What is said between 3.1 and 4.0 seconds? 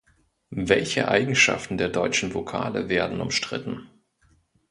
umstritten?